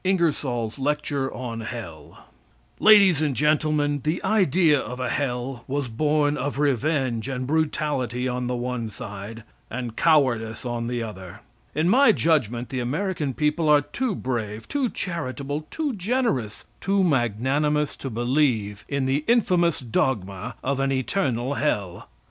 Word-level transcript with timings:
INGERSOLL'S 0.03 0.79
LECTURE 0.79 1.31
ON 1.31 1.59
HELL 1.61 2.17
Ladies 2.79 3.21
and 3.21 3.35
Gentlemen: 3.35 4.01
The 4.03 4.19
idea 4.23 4.79
of 4.79 4.99
a 4.99 5.09
hell 5.09 5.63
was 5.67 5.89
born 5.89 6.37
of 6.37 6.57
revenge 6.57 7.29
and 7.29 7.45
brutality 7.45 8.27
on 8.27 8.47
the 8.47 8.55
one 8.55 8.89
side, 8.89 9.43
and 9.69 9.95
cowardice 9.95 10.65
on 10.65 10.87
the 10.87 11.03
other. 11.03 11.41
In 11.75 11.87
my 11.87 12.11
judgment 12.13 12.69
the 12.69 12.79
American 12.79 13.35
people 13.35 13.69
are 13.69 13.81
too 13.81 14.15
brave, 14.15 14.67
too 14.67 14.89
charitable, 14.89 15.67
too 15.69 15.93
generous, 15.93 16.65
too 16.79 17.03
magnanimous 17.03 17.95
to 17.97 18.09
believe 18.09 18.85
in 18.89 19.05
the 19.05 19.23
infamous 19.27 19.81
dogma 19.81 20.55
of 20.63 20.79
an 20.79 20.91
eternal 20.91 21.53
hell. 21.53 22.09